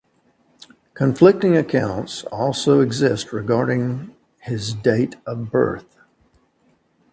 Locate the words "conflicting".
0.95-1.55